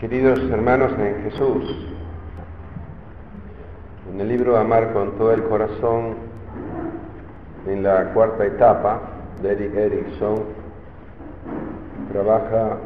[0.00, 1.88] Queridos hermanos en Jesús,
[4.12, 6.14] en el libro Amar con todo el corazón,
[7.66, 9.00] en la cuarta etapa
[9.42, 10.44] de Eric Erickson,
[12.12, 12.76] trabaja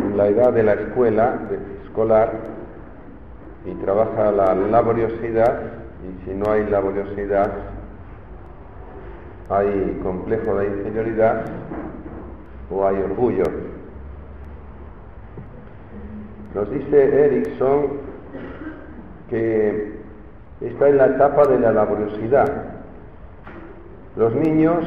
[0.00, 1.40] en la edad de la escuela,
[1.82, 2.34] escolar,
[3.64, 5.60] y trabaja la laboriosidad,
[6.04, 7.50] y si no hay laboriosidad,
[9.50, 11.46] hay complejo de inferioridad
[12.70, 13.75] o hay orgullo.
[16.56, 17.82] Nos dice Erickson
[19.28, 19.92] que
[20.62, 22.50] está en la etapa de la laboriosidad.
[24.16, 24.86] Los niños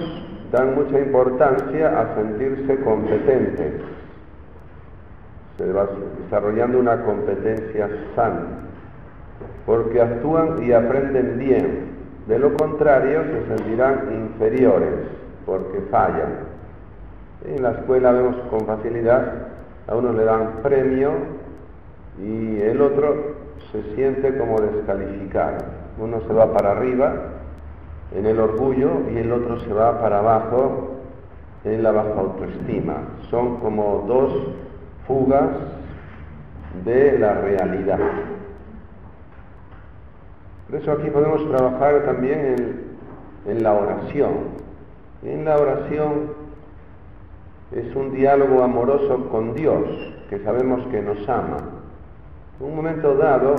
[0.52, 3.74] dan mucha importancia a sentirse competentes,
[5.60, 5.88] se va
[6.24, 8.48] desarrollando una competencia sana,
[9.68, 12.00] porque actúan y aprenden bien.
[12.28, 15.06] De lo contrario, se sentirán inferiores
[15.46, 16.34] porque fallan.
[17.46, 19.34] En la escuela vemos con facilidad,
[19.88, 21.39] a uno le dan premio
[22.22, 23.36] y el otro
[23.72, 25.58] se siente como descalificado.
[26.00, 27.14] Uno se va para arriba
[28.14, 30.96] en el orgullo y el otro se va para abajo
[31.64, 32.96] en la baja autoestima.
[33.30, 34.34] Son como dos
[35.08, 35.50] fugas
[36.84, 38.00] de la realidad.
[40.70, 42.56] Por eso aquí podemos trabajar también
[43.46, 44.60] en, en la oración.
[45.24, 46.32] En la oración
[47.72, 49.84] es un diálogo amoroso con Dios,
[50.30, 51.58] que sabemos que nos ama
[52.60, 53.56] un momento dado,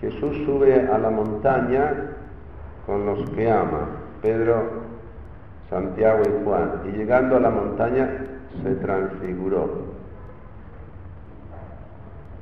[0.00, 1.92] Jesús sube a la montaña
[2.84, 3.86] con los que ama,
[4.22, 4.86] Pedro,
[5.70, 8.08] Santiago y Juan, y llegando a la montaña
[8.62, 9.96] se transfiguró.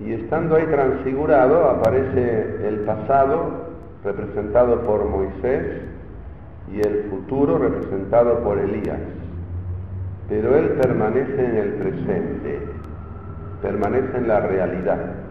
[0.01, 3.65] Y estando ahí transfigurado aparece el pasado
[4.03, 5.83] representado por Moisés
[6.73, 9.01] y el futuro representado por Elías.
[10.29, 12.59] Pero él permanece en el presente,
[13.63, 15.24] permanece en la realidad.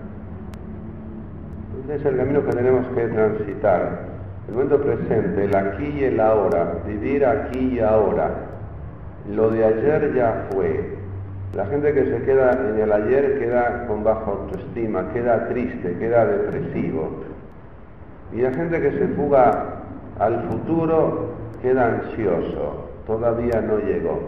[1.89, 3.99] Es el camino que tenemos que transitar.
[4.47, 8.29] El momento presente, el aquí y el ahora, vivir aquí y ahora.
[9.29, 10.95] Lo de ayer ya fue.
[11.53, 16.25] La gente que se queda en el ayer queda con baja autoestima, queda triste, queda
[16.25, 17.09] depresivo.
[18.31, 19.65] Y la gente que se fuga
[20.19, 24.19] al futuro queda ansioso, todavía no llegó.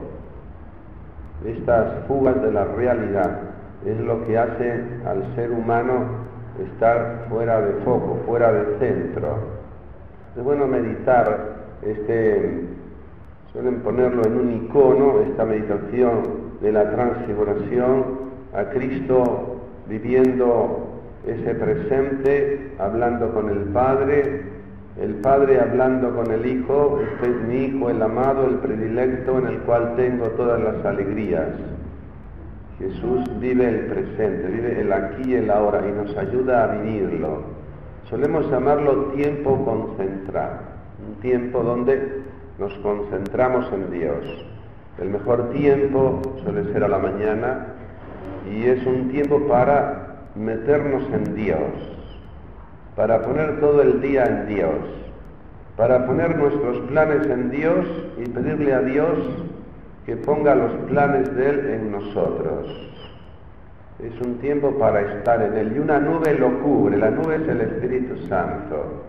[1.46, 3.40] Estas fugas de la realidad
[3.85, 6.25] es lo que hace al ser humano
[6.63, 9.38] estar fuera de foco, fuera de centro.
[10.35, 12.61] Es bueno meditar, este,
[13.51, 16.23] suelen ponerlo en un icono, esta meditación
[16.61, 24.43] de la transfiguración, a Cristo viviendo ese presente, hablando con el Padre,
[25.01, 29.47] el Padre hablando con el Hijo, este es mi Hijo, el amado, el predilecto, en
[29.47, 31.49] el cual tengo todas las alegrías.
[32.78, 37.44] Jesús vive el presente, vive el aquí y el ahora y nos ayuda a vivirlo.
[38.09, 40.59] Solemos llamarlo tiempo concentrado,
[41.08, 42.22] un tiempo donde
[42.59, 44.46] nos concentramos en Dios.
[45.00, 47.68] El mejor tiempo suele ser a la mañana
[48.50, 51.59] y es un tiempo para meternos en Dios,
[52.96, 54.75] para poner todo el día en Dios,
[55.78, 57.85] para poner nuestros planes en Dios
[58.18, 59.18] y pedirle a Dios
[60.05, 62.67] que ponga los planes de Él en nosotros.
[63.99, 67.47] Es un tiempo para estar en Él y una nube lo cubre, la nube es
[67.47, 69.05] el Espíritu Santo.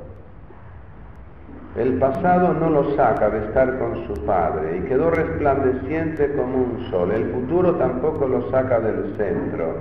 [1.76, 6.86] El pasado no lo saca de estar con su Padre y quedó resplandeciente como un
[6.90, 7.12] sol.
[7.12, 9.74] El futuro tampoco lo saca del centro.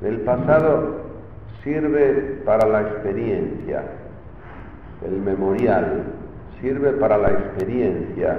[0.00, 1.00] El pasado
[1.62, 3.82] sirve para la experiencia.
[5.06, 6.04] El memorial
[6.62, 8.38] sirve para la experiencia.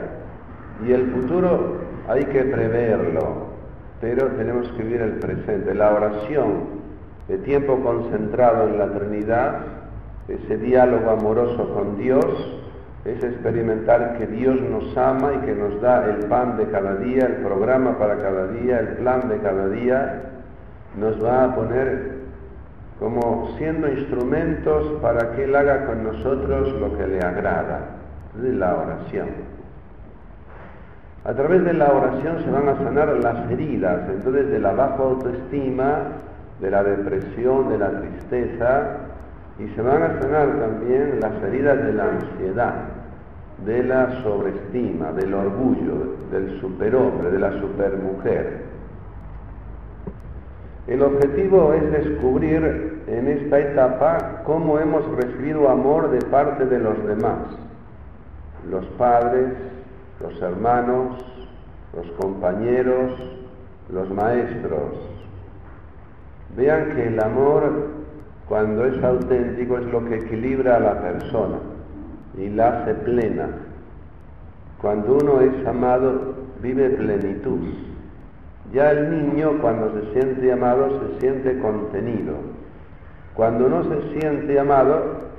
[0.83, 3.47] Y el futuro hay que preverlo,
[3.99, 5.73] pero tenemos que vivir el presente.
[5.73, 6.81] La oración
[7.27, 9.59] de tiempo concentrado en la Trinidad,
[10.27, 12.25] ese diálogo amoroso con Dios,
[13.05, 17.25] es experimentar que Dios nos ama y que nos da el pan de cada día,
[17.25, 20.21] el programa para cada día, el plan de cada día,
[20.99, 22.21] nos va a poner
[22.99, 27.79] como siendo instrumentos para que Él haga con nosotros lo que le agrada,
[28.35, 29.29] de la oración.
[31.23, 35.03] A través de la oración se van a sanar las heridas, entonces de la baja
[35.03, 35.99] autoestima,
[36.59, 38.97] de la depresión, de la tristeza,
[39.59, 42.73] y se van a sanar también las heridas de la ansiedad,
[43.65, 48.61] de la sobreestima, del orgullo, del superhombre, de la supermujer.
[50.87, 57.05] El objetivo es descubrir en esta etapa cómo hemos recibido amor de parte de los
[57.05, 57.37] demás,
[58.67, 59.53] los padres,
[60.21, 61.17] los hermanos,
[61.95, 63.11] los compañeros,
[63.89, 64.93] los maestros.
[66.55, 67.89] Vean que el amor,
[68.47, 71.57] cuando es auténtico, es lo que equilibra a la persona
[72.37, 73.49] y la hace plena.
[74.81, 77.59] Cuando uno es amado, vive plenitud.
[78.73, 82.35] Ya el niño, cuando se siente amado, se siente contenido.
[83.33, 85.31] Cuando no se siente amado,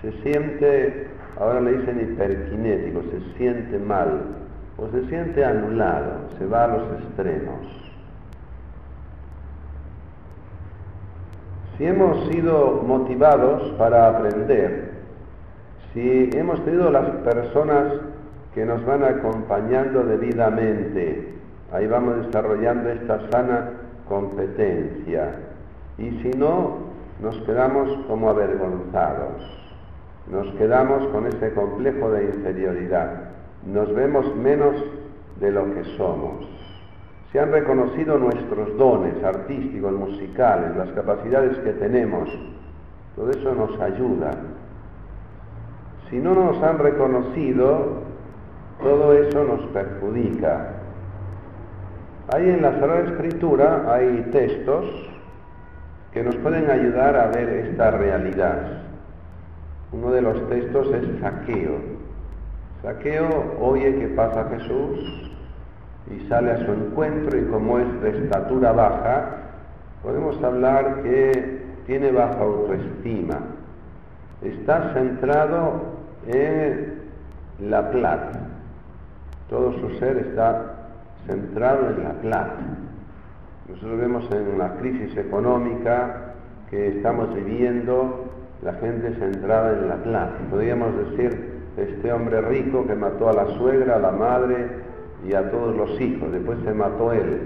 [0.00, 1.06] se siente,
[1.42, 4.22] ahora le dicen hiperkinético, se siente mal
[4.78, 7.82] o se siente anulado, se va a los extremos.
[11.76, 14.92] Si hemos sido motivados para aprender,
[15.92, 17.94] si hemos tenido las personas
[18.54, 21.34] que nos van acompañando debidamente,
[21.72, 23.70] ahí vamos desarrollando esta sana
[24.08, 25.34] competencia.
[25.98, 29.61] Y si no, nos quedamos como avergonzados,
[30.32, 33.24] nos quedamos con ese complejo de inferioridad,
[33.66, 34.74] nos vemos menos
[35.38, 36.48] de lo que somos.
[37.30, 42.30] Se han reconocido nuestros dones artísticos, musicales, las capacidades que tenemos.
[43.14, 44.30] Todo eso nos ayuda.
[46.08, 48.02] Si no nos han reconocido,
[48.82, 50.72] todo eso nos perjudica.
[52.34, 54.86] Ahí en la Sagrada Escritura hay textos
[56.12, 58.81] que nos pueden ayudar a ver esta realidad.
[59.92, 61.74] Uno de los textos es Saqueo.
[62.82, 65.30] Saqueo oye que pasa Jesús
[66.10, 69.36] y sale a su encuentro y como es de estatura baja,
[70.02, 73.38] podemos hablar que tiene baja autoestima.
[74.40, 75.82] Está centrado
[76.26, 77.02] en
[77.60, 78.40] la plata.
[79.50, 80.88] Todo su ser está
[81.26, 82.60] centrado en la plata.
[83.68, 86.34] Nosotros vemos en la crisis económica
[86.70, 88.21] que estamos viviendo
[88.62, 90.36] la gente centrada en la plata.
[90.50, 94.68] Podríamos decir, este hombre rico que mató a la suegra, a la madre
[95.26, 97.40] y a todos los hijos, después se mató él.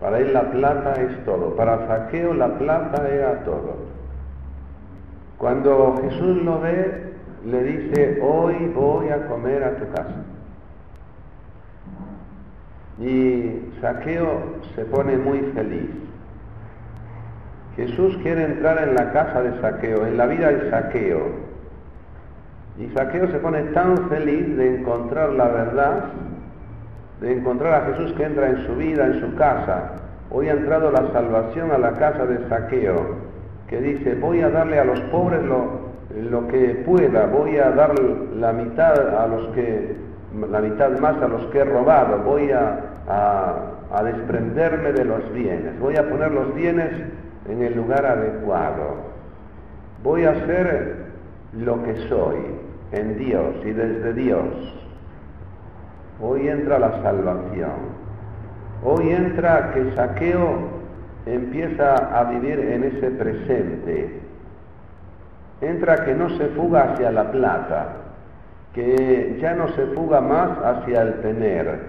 [0.00, 3.76] Para él la plata es todo, para Saqueo la plata era todo.
[5.38, 7.12] Cuando Jesús lo ve,
[7.44, 10.24] le dice, hoy voy a comer a tu casa.
[12.98, 15.90] Y Saqueo se pone muy feliz.
[17.76, 21.20] Jesús quiere entrar en la casa de Saqueo, en la vida de Saqueo.
[22.78, 26.04] Y Saqueo se pone tan feliz de encontrar la verdad,
[27.20, 29.92] de encontrar a Jesús que entra en su vida, en su casa.
[30.30, 33.16] Hoy ha entrado la salvación a la casa de Saqueo,
[33.68, 38.52] que dice, voy a darle a los pobres lo, que pueda, voy a dar la
[38.52, 39.96] mitad a los que,
[40.50, 45.96] la mitad más a los que he robado, voy a desprenderme de los bienes, voy
[45.96, 46.90] a poner los bienes
[47.48, 48.96] en el lugar adecuado.
[50.02, 51.06] Voy a ser
[51.52, 52.36] lo que soy
[52.92, 54.44] en Dios y desde Dios.
[56.20, 58.06] Hoy entra la salvación.
[58.84, 60.76] Hoy entra que Saqueo
[61.26, 64.20] empieza a vivir en ese presente.
[65.60, 67.88] Entra que no se fuga hacia la plata,
[68.74, 71.80] que ya no se fuga más hacia el tener.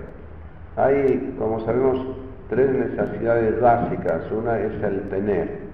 [0.78, 2.00] Hay, como sabemos,
[2.50, 4.32] tres necesidades básicas.
[4.32, 5.68] Una es el tener.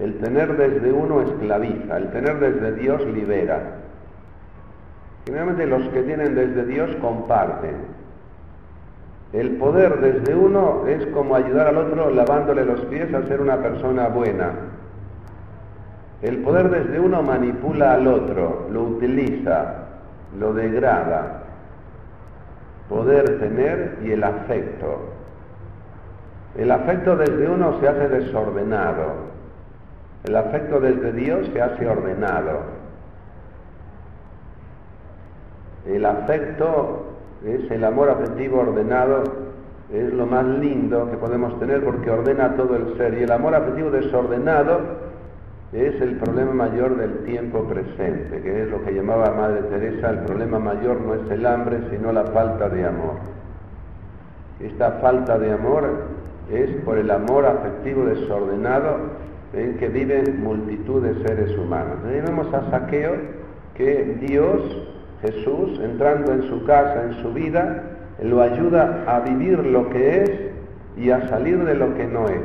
[0.00, 3.60] El tener desde uno esclaviza, el tener desde Dios libera.
[5.24, 7.96] Generalmente los que tienen desde Dios comparten.
[9.32, 13.56] El poder desde uno es como ayudar al otro lavándole los pies a ser una
[13.56, 14.50] persona buena.
[16.22, 19.74] El poder desde uno manipula al otro, lo utiliza,
[20.38, 21.42] lo degrada.
[22.88, 25.15] Poder tener y el afecto.
[26.58, 29.36] El afecto desde uno se hace desordenado.
[30.24, 32.60] El afecto desde Dios se hace ordenado.
[35.86, 37.04] El afecto
[37.44, 39.22] es el amor afectivo ordenado,
[39.92, 43.14] es lo más lindo que podemos tener porque ordena todo el ser.
[43.18, 44.80] Y el amor afectivo desordenado
[45.72, 50.20] es el problema mayor del tiempo presente, que es lo que llamaba Madre Teresa, el
[50.20, 53.16] problema mayor no es el hambre, sino la falta de amor.
[54.58, 55.84] Esta falta de amor
[56.50, 58.98] es por el amor afectivo desordenado
[59.52, 61.96] en que viven multitud de seres humanos.
[62.06, 63.14] Ahí vemos a Saqueo
[63.74, 64.60] que Dios,
[65.22, 67.82] Jesús, entrando en su casa, en su vida,
[68.22, 70.30] lo ayuda a vivir lo que es
[70.96, 72.42] y a salir de lo que no es.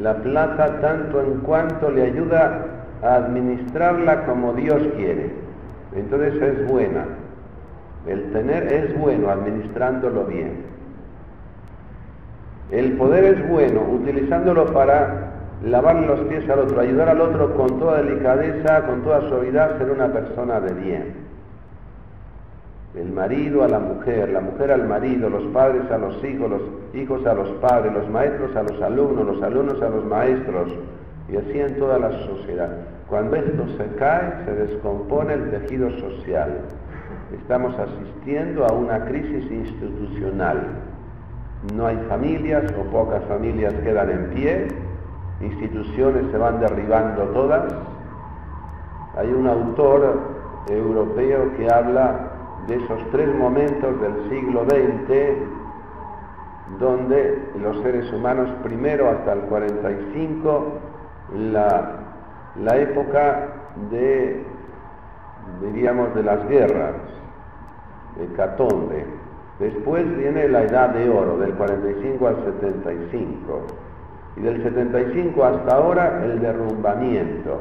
[0.00, 2.64] La plata tanto en cuanto le ayuda
[3.02, 5.30] a administrarla como Dios quiere.
[5.94, 7.04] Entonces es buena.
[8.06, 10.77] El tener es bueno administrándolo bien.
[12.70, 15.30] El poder es bueno utilizándolo para
[15.64, 19.90] lavar los pies al otro, ayudar al otro con toda delicadeza, con toda suavidad, ser
[19.90, 21.28] una persona de bien.
[22.94, 26.62] el marido a la mujer, la mujer al marido, los padres a los hijos, los
[26.94, 30.72] hijos a los padres, los maestros a los alumnos, los alumnos a los maestros,
[31.30, 32.70] y así en toda la sociedad.
[33.08, 36.60] Cuando esto se cae, se descompone el tejido social.
[37.32, 40.66] Estamos asistiendo a una crisis institucional.
[41.74, 44.68] No hay familias o pocas familias quedan en pie,
[45.40, 47.74] instituciones se van derribando todas.
[49.16, 50.18] Hay un autor
[50.68, 52.30] europeo que habla
[52.68, 55.58] de esos tres momentos del siglo XX
[56.78, 60.66] donde los seres humanos primero hasta el 45
[61.52, 61.92] la,
[62.62, 63.48] la época
[63.90, 64.44] de
[65.62, 66.94] diríamos de las guerras
[68.18, 69.06] de Catombe
[69.58, 73.66] después viene la edad de oro del 45 al 75
[74.36, 77.58] y del 75 hasta ahora el derrumbamiento.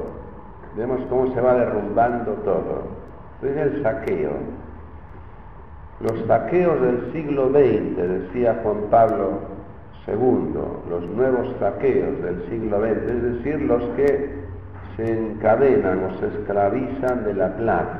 [0.75, 2.83] Vemos cómo se va derrumbando todo.
[3.41, 4.31] Es el saqueo.
[5.99, 9.39] Los saqueos del siglo XX, decía Juan Pablo
[10.07, 10.53] II,
[10.89, 14.29] los nuevos saqueos del siglo XX, es decir, los que
[14.95, 17.99] se encadenan o se esclavizan de la plata,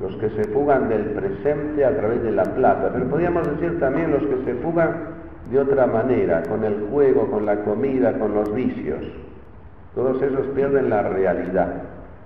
[0.00, 4.10] los que se fugan del presente a través de la plata, pero podríamos decir también
[4.10, 5.14] los que se fugan
[5.50, 9.04] de otra manera, con el juego, con la comida, con los vicios.
[9.94, 11.82] Todos esos pierden la realidad,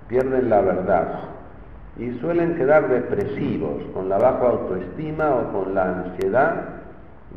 [0.07, 1.07] pierden la verdad
[1.97, 6.55] y suelen quedar depresivos, con la baja autoestima o con la ansiedad,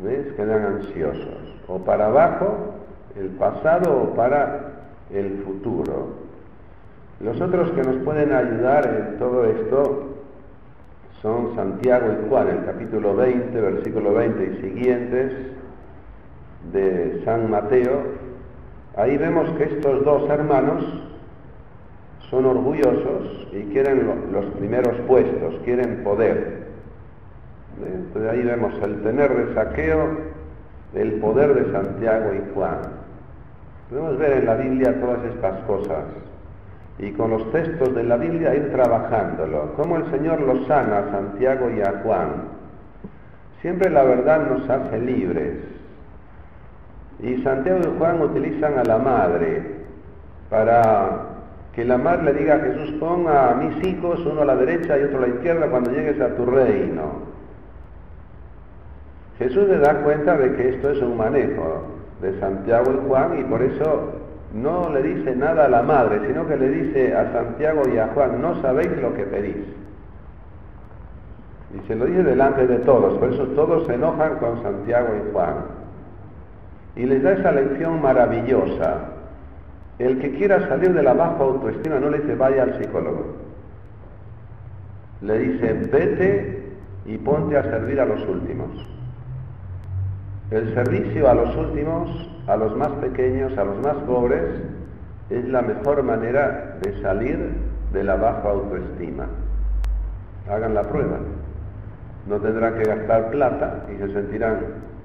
[0.01, 0.33] ¿ves?
[0.35, 2.73] Quedan ansiosos, o para abajo
[3.19, 4.71] el pasado o para
[5.11, 6.23] el futuro.
[7.19, 10.12] Los otros que nos pueden ayudar en todo esto
[11.23, 15.31] son Santiago y Juan, el capítulo 20, versículo 20 y siguientes
[16.73, 18.01] de San Mateo.
[18.97, 20.83] Ahí vemos que estos dos hermanos
[22.29, 26.63] son orgullosos y quieren los primeros puestos, quieren poder.
[27.81, 30.17] Entonces ahí vemos el tener de saqueo,
[30.93, 32.81] el poder de Santiago y Juan.
[33.89, 36.03] Podemos ver en la Biblia todas estas cosas
[36.99, 39.73] y con los textos de la Biblia ir trabajándolo.
[39.75, 42.29] Cómo el Señor los sana a Santiago y a Juan.
[43.61, 45.57] Siempre la verdad nos hace libres.
[47.19, 49.63] Y Santiago y Juan utilizan a la madre
[50.49, 51.33] para
[51.73, 54.97] que la madre le diga a Jesús, ponga a mis hijos uno a la derecha
[54.97, 57.33] y otro a la izquierda cuando llegues a tu reino.
[59.39, 61.83] Jesús le da cuenta de que esto es un manejo
[62.21, 64.22] de Santiago y Juan y por eso
[64.53, 68.07] no le dice nada a la madre, sino que le dice a Santiago y a
[68.07, 69.57] Juan, no sabéis lo que pedís.
[71.75, 75.31] Y se lo dice delante de todos, por eso todos se enojan con Santiago y
[75.33, 75.55] Juan.
[76.95, 79.13] Y les da esa lección maravillosa
[79.99, 83.35] el que quiera salir de la baja autoestima no le dice vaya al psicólogo.
[85.21, 86.63] Le dice vete
[87.05, 88.69] y ponte a servir a los últimos.
[90.49, 94.43] El servicio a los últimos, a los más pequeños, a los más pobres,
[95.29, 97.53] es la mejor manera de salir
[97.91, 99.27] de la baja autoestima.
[100.49, 101.17] Hagan la prueba.
[102.27, 104.59] No tendrán que gastar plata y se sentirán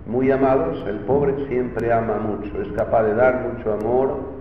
[0.06, 0.84] muy amados.
[0.86, 4.38] El pobre siempre ama mucho, es capaz de dar mucho amor,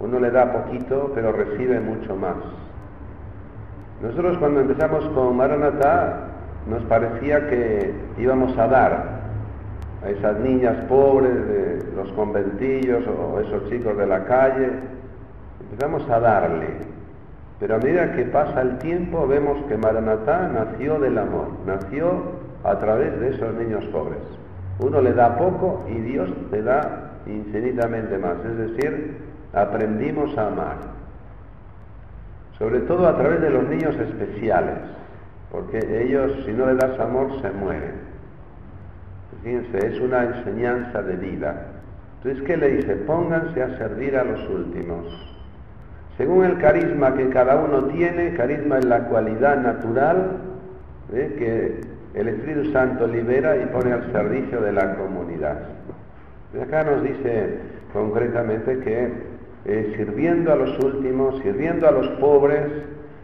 [0.00, 2.36] uno le da poquito, pero recibe mucho más.
[4.02, 6.28] Nosotros cuando empezamos con Maranatha
[6.68, 9.19] nos parecía que íbamos a dar
[10.02, 14.70] a esas niñas pobres de los conventillos o esos chicos de la calle,
[15.60, 16.68] empezamos a darle.
[17.58, 22.78] Pero a medida que pasa el tiempo vemos que Maranatha nació del amor, nació a
[22.78, 24.22] través de esos niños pobres.
[24.78, 28.38] Uno le da poco y Dios le da infinitamente más.
[28.44, 29.18] Es decir,
[29.52, 30.76] aprendimos a amar,
[32.58, 34.78] sobre todo a través de los niños especiales,
[35.52, 38.09] porque ellos si no le das amor se mueren.
[39.42, 41.66] Fíjense, es una enseñanza de vida.
[42.18, 42.96] Entonces, ¿qué le dice?
[42.96, 45.06] Pónganse a servir a los últimos.
[46.18, 50.32] Según el carisma que cada uno tiene, carisma es la cualidad natural
[51.14, 51.34] ¿eh?
[51.38, 55.58] que el Espíritu Santo libera y pone al servicio de la comunidad.
[56.60, 57.60] Acá nos dice
[57.94, 59.12] concretamente que
[59.64, 62.66] eh, sirviendo a los últimos, sirviendo a los pobres,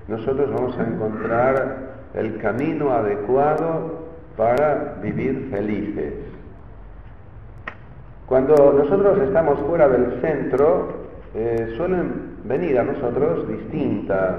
[0.09, 1.77] nosotros vamos a encontrar
[2.15, 4.06] el camino adecuado
[4.37, 6.15] para vivir felices.
[8.27, 14.37] Cuando nosotros estamos fuera del centro, eh, suelen venir a nosotros distintas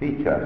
[0.00, 0.40] fichas,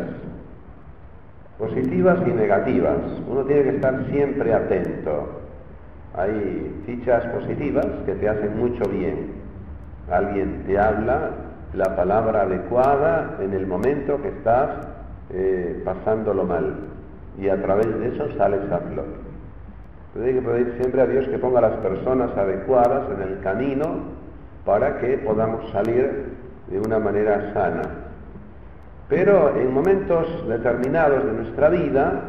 [1.59, 2.99] positivas y negativas.
[3.28, 5.40] Uno tiene que estar siempre atento.
[6.14, 9.42] Hay fichas positivas que te hacen mucho bien
[10.11, 11.31] alguien te habla
[11.75, 14.71] la palabra adecuada en el momento que estás
[15.31, 16.75] eh, pasándolo mal.
[17.38, 19.06] Y a través de eso sale esa flor.
[20.12, 23.86] Pero hay que pedir siempre a Dios que ponga las personas adecuadas en el camino
[24.64, 26.26] para que podamos salir
[26.68, 27.82] de una manera sana.
[29.08, 32.20] Pero en momentos determinados de nuestra vida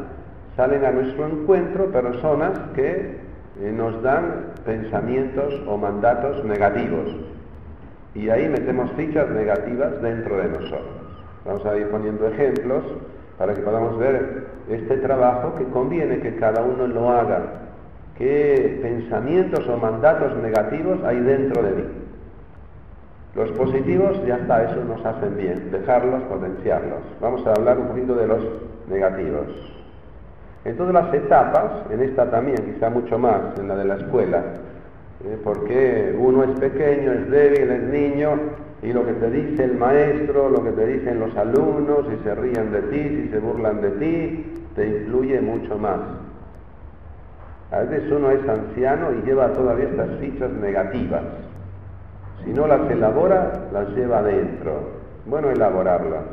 [0.56, 3.18] salen a nuestro encuentro personas que
[3.60, 7.16] eh, nos dan pensamientos o mandatos negativos.
[8.14, 11.04] Y ahí metemos fichas negativas dentro de nosotros.
[11.44, 12.82] Vamos a ir poniendo ejemplos
[13.38, 17.42] para que podamos ver este trabajo que conviene que cada uno lo haga.
[18.16, 21.84] ¿Qué pensamientos o mandatos negativos hay dentro de mí?
[23.34, 27.00] Los positivos, ya está, eso nos hacen bien, dejarlos, potenciarlos.
[27.20, 28.44] Vamos a hablar un poquito de los
[28.88, 29.46] negativos.
[30.64, 34.38] En todas las etapas, en esta también, quizá mucho más, en la de la escuela,
[35.24, 35.36] ¿eh?
[35.42, 38.38] porque uno es pequeño, es débil, es niño,
[38.84, 42.34] y lo que te dice el maestro, lo que te dicen los alumnos, si se
[42.34, 46.00] ríen de ti, si se burlan de ti, te influye mucho más.
[47.70, 51.22] A veces uno es anciano y lleva todavía estas fichas negativas.
[52.44, 54.74] Si no las elabora, las lleva adentro.
[55.24, 56.24] Bueno, elaborarlas.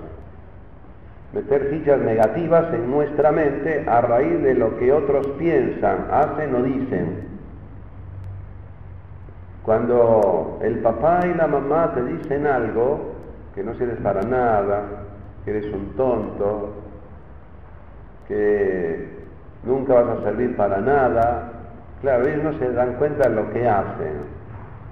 [1.34, 6.63] Meter fichas negativas en nuestra mente a raíz de lo que otros piensan, hacen o
[6.63, 7.30] dicen.
[9.63, 13.13] Cuando el papá y la mamá te dicen algo,
[13.53, 14.83] que no sirves para nada,
[15.45, 16.69] que eres un tonto,
[18.27, 19.07] que
[19.63, 21.51] nunca vas a servir para nada,
[22.01, 24.41] claro, ellos no se dan cuenta de lo que hacen.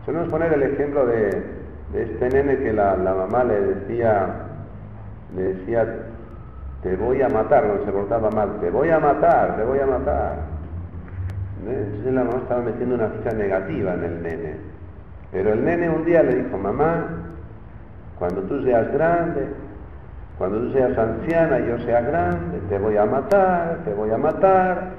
[0.06, 1.44] Podemos poner el ejemplo de,
[1.94, 4.28] este nene que la, mamá le decía,
[5.36, 5.88] le decía,
[6.84, 9.86] te voy a matar, cuando se portaba mal, te voy a matar, te voy a
[9.86, 10.59] matar.
[11.68, 14.56] Entonces la mamá estaba metiendo una ficha negativa en el nene.
[15.32, 17.06] Pero el nene un día le dijo, mamá,
[18.18, 19.48] cuando tú seas grande,
[20.38, 24.18] cuando tú seas anciana y yo sea grande, te voy a matar, te voy a
[24.18, 24.92] matar.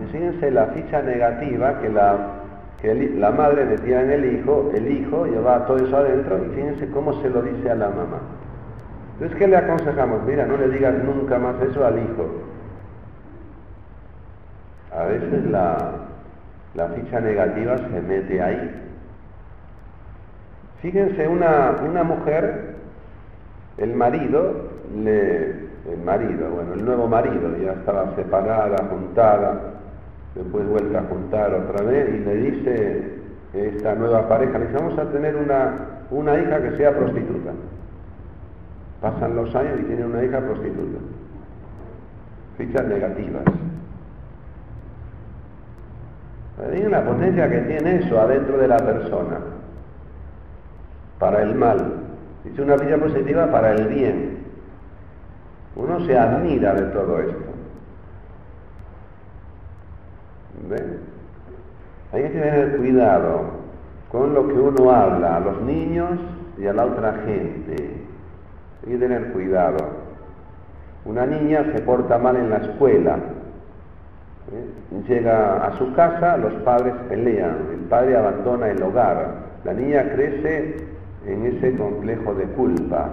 [0.00, 2.36] Y fíjense la ficha negativa que la
[2.80, 6.88] que la madre metía en el hijo, el hijo llevaba todo eso adentro y fíjense
[6.90, 8.20] cómo se lo dice a la mamá.
[9.14, 10.22] Entonces, ¿qué le aconsejamos?
[10.24, 12.45] Mira, no le digas nunca más eso al hijo.
[14.96, 18.82] A veces la, ficha negativa se mete ahí.
[20.80, 22.76] Fíjense, una, mujer,
[23.76, 29.60] el marido, el marido, bueno, el nuevo marido, ya estaba separada, juntada,
[30.34, 33.14] después vuelve a juntar otra vez y le dice
[33.52, 37.52] esta nueva pareja, le dice, vamos a tener una hija que sea prostituta.
[39.00, 40.98] Pasan los años y tiene una hija prostituta.
[42.56, 43.42] Fichas negativas.
[46.58, 49.40] Hay una potencia que tiene eso adentro de la persona,
[51.18, 51.92] para el mal.
[52.44, 54.38] Dice una ficha positiva para el bien.
[55.74, 57.56] Uno se admira de todo esto.
[62.12, 63.42] Hay que tener cuidado
[64.10, 66.18] con lo que uno habla a los niños
[66.56, 68.06] y a la otra gente.
[68.82, 69.76] Hay que tener cuidado.
[71.04, 73.18] Una niña se porta mal en la escuela.
[74.52, 75.04] ¿Eh?
[75.08, 79.46] Llega a su casa, los padres pelean, el padre abandona el hogar.
[79.64, 80.76] La niña crece
[81.26, 83.08] en ese complejo de culpa.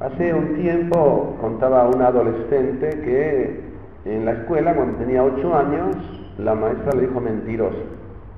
[0.00, 3.60] Hace un tiempo contaba una adolescente que
[4.04, 5.96] en la escuela, cuando tenía ocho años,
[6.38, 7.76] la maestra le dijo mentiroso.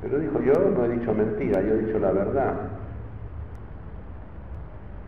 [0.02, 2.54] Pero dijo, yo no he dicho mentira, yo he dicho la verdad.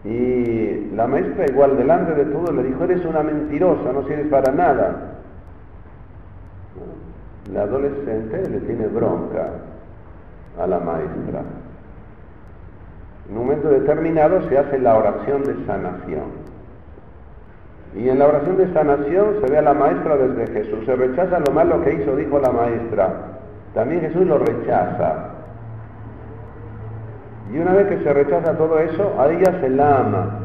[0.05, 4.53] Y la maestra, igual delante de todo, le dijo, eres una mentirosa, no sirves para
[4.53, 5.15] nada.
[7.53, 9.49] La adolescente le tiene bronca
[10.61, 11.43] a la maestra.
[13.29, 16.45] En un momento determinado se hace la oración de sanación.
[17.97, 20.85] Y en la oración de sanación se ve a la maestra desde Jesús.
[20.85, 23.39] Se rechaza lo malo que hizo, dijo la maestra.
[23.73, 25.34] También Jesús lo rechaza.
[27.53, 30.41] Y una vez que se rechaza todo eso, a ella se la ama.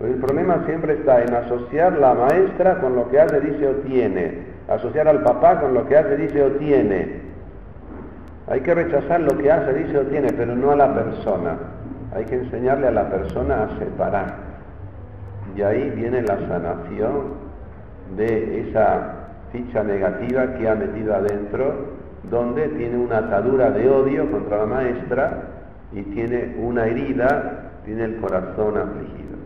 [0.00, 4.56] El problema siempre está en asociar la maestra con lo que hace, dice o tiene.
[4.68, 7.20] Asociar al papá con lo que hace, dice o tiene.
[8.48, 11.56] Hay que rechazar lo que hace, dice o tiene, pero no a la persona.
[12.14, 14.34] Hay que enseñarle a la persona a separar.
[15.56, 17.46] Y ahí viene la sanación
[18.16, 19.14] de esa
[19.52, 21.96] ficha negativa que ha metido adentro,
[22.30, 25.42] donde tiene una atadura de odio contra la maestra
[25.92, 29.36] y tiene una herida, tiene el corazón afligido.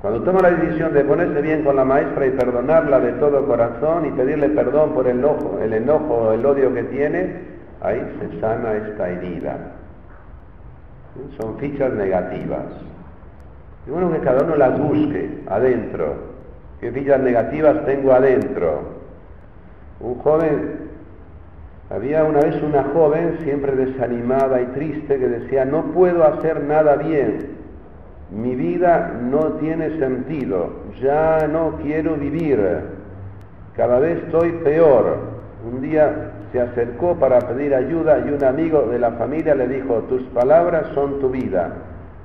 [0.00, 4.06] Cuando toma la decisión de ponerse bien con la maestra y perdonarla de todo corazón
[4.06, 7.40] y pedirle perdón por el enojo, el o el odio que tiene,
[7.80, 9.56] ahí se sana esta herida.
[11.36, 12.64] Son fichas negativas.
[13.86, 16.14] Y bueno, que cada uno las busque adentro.
[16.80, 18.98] ¿Qué villas negativas tengo adentro?
[19.98, 20.87] Un joven,
[21.90, 26.96] había una vez una joven siempre desanimada y triste que decía, no puedo hacer nada
[26.96, 27.56] bien,
[28.30, 30.70] mi vida no tiene sentido,
[31.00, 32.60] ya no quiero vivir,
[33.74, 35.38] cada vez estoy peor.
[35.64, 40.00] Un día se acercó para pedir ayuda y un amigo de la familia le dijo,
[40.08, 41.72] tus palabras son tu vida,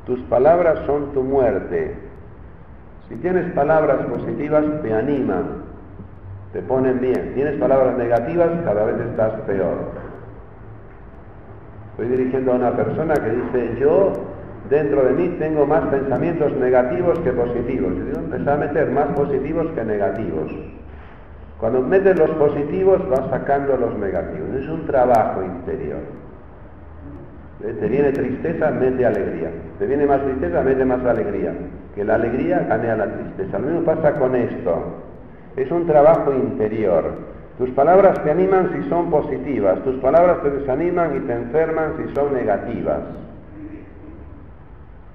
[0.05, 1.95] tus palabras son tu muerte.
[3.07, 5.63] Si tienes palabras positivas, te animan,
[6.53, 7.33] te ponen bien.
[7.33, 9.91] Tienes palabras negativas, cada vez estás peor.
[11.91, 14.13] Estoy dirigiendo a una persona que dice, yo
[14.69, 17.93] dentro de mí tengo más pensamientos negativos que positivos.
[17.93, 20.51] Y digo, empezar a meter más positivos que negativos.
[21.59, 24.55] Cuando metes los positivos vas sacando los negativos.
[24.55, 26.01] Es un trabajo interior.
[27.63, 27.77] ¿Eh?
[27.79, 29.49] Te viene tristeza, mete alegría.
[29.79, 31.53] Te viene más tristeza, mete más alegría.
[31.95, 33.57] Que la alegría gane la tristeza.
[33.57, 35.12] Lo mismo pasa con esto.
[35.55, 37.33] Es un trabajo interior.
[37.57, 42.15] Tus palabras te animan si son positivas, tus palabras te desaniman y te enferman si
[42.15, 43.01] son negativas.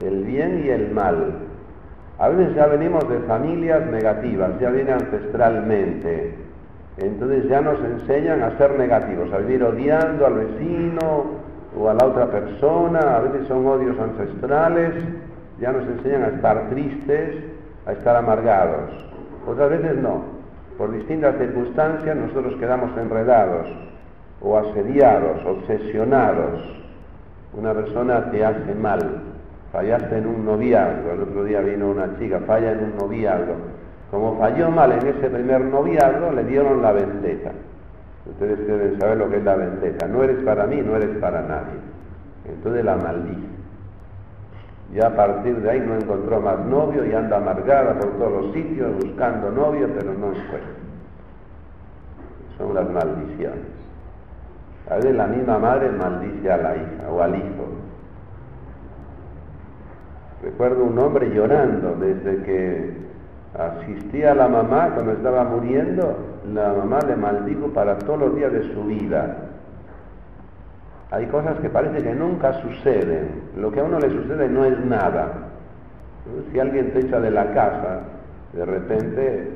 [0.00, 1.34] El bien y el mal.
[2.20, 6.34] A veces ya venimos de familias negativas, ya viene ancestralmente.
[6.98, 11.26] Entonces ya nos enseñan a ser negativos, a vivir odiando al vecino
[11.76, 14.94] o a la otra persona, a veces son odios ancestrales,
[15.60, 17.36] ya nos enseñan a estar tristes,
[17.86, 19.07] a estar amargados.
[19.48, 20.22] Otras veces no.
[20.76, 23.66] Por distintas circunstancias nosotros quedamos enredados
[24.42, 26.60] o asediados, obsesionados.
[27.54, 29.00] Una persona te hace mal,
[29.72, 33.54] fallaste en un noviazgo, el otro día vino una chica, falla en un noviazgo.
[34.10, 37.50] Como falló mal en ese primer noviazgo, le dieron la vendetta.
[38.26, 40.06] Ustedes deben saber lo que es la vendetta.
[40.06, 41.80] No eres para mí, no eres para nadie.
[42.46, 43.47] Entonces la maldice.
[44.94, 48.54] Ya a partir de ahí no encontró más novio y anda amargada por todos los
[48.54, 50.78] sitios buscando novio, pero no encuentra.
[52.56, 53.66] Son las maldiciones.
[54.88, 57.68] A veces la misma madre maldice a la hija o al hijo.
[60.42, 62.92] Recuerdo un hombre llorando desde que
[63.58, 66.16] asistía a la mamá cuando estaba muriendo,
[66.54, 69.47] la mamá le maldijo para todos los días de su vida.
[71.10, 73.28] Hay cosas que parece que nunca suceden.
[73.56, 75.32] Lo que a uno le sucede no es nada.
[76.52, 78.00] Si alguien te echa de la casa,
[78.52, 79.48] de repente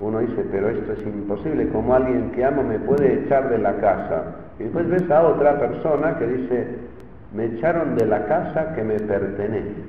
[0.00, 3.74] uno dice, pero esto es imposible, como alguien que amo me puede echar de la
[3.76, 4.24] casa.
[4.58, 6.66] Y después ves a otra persona que dice,
[7.32, 9.84] me echaron de la casa que me pertenece.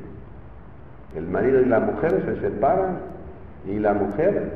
[1.16, 3.00] El marido y la mujer se separan
[3.66, 4.52] y la mujer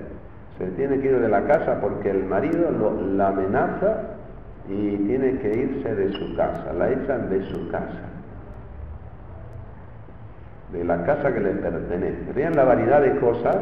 [0.57, 2.69] se tiene que ir de la casa porque el marido
[3.15, 4.20] la amenaza
[4.69, 8.09] y tiene que irse de su casa, la echan de su casa,
[10.71, 12.31] de la casa que le pertenece.
[12.33, 13.57] Vean la variedad de cosas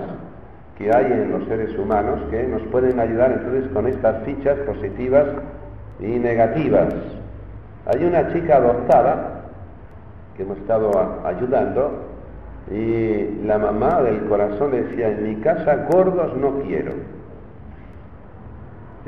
[0.77, 5.27] que hay en los seres humanos que nos pueden ayudar entonces con estas fichas positivas
[5.99, 6.93] y negativas.
[7.85, 9.41] Hay una chica adoptada
[10.35, 10.91] que hemos estado
[11.25, 12.05] ayudando
[12.71, 16.93] y la mamá del corazón decía, en mi casa gordos no quiero.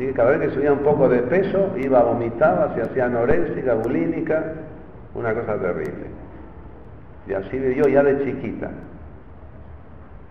[0.01, 3.75] Así que cada vez que subía un poco de peso, iba, vomitaba, se hacía anoréxica,
[3.75, 4.53] bulímica,
[5.13, 6.07] una cosa terrible.
[7.27, 8.71] Y así vivió ya de chiquita.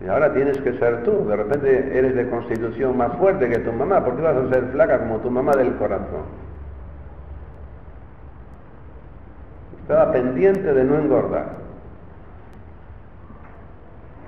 [0.01, 3.71] Y ahora tienes que ser tú, de repente eres de constitución más fuerte que tu
[3.71, 6.25] mamá, ¿por qué vas a ser flaca como tu mamá del corazón?
[9.83, 11.45] Estaba pendiente de no engordar.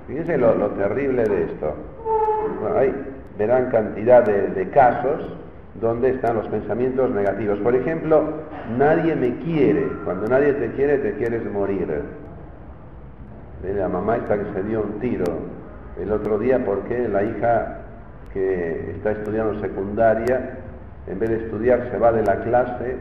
[0.07, 1.75] Fíjense lo, terrible de esto.
[2.77, 5.21] hay verán cantidad de, casos
[5.81, 7.59] donde están los pensamientos negativos.
[7.59, 8.23] Por ejemplo,
[8.77, 9.87] nadie me quiere.
[10.05, 11.87] Cuando nadie te quiere, te quieres morir.
[13.63, 15.25] La mamá esta que se dio un tiro
[15.99, 17.77] el otro día porque la hija
[18.33, 20.57] que está estudiando secundaria,
[21.07, 22.97] en vez de estudiar, se va de la clase,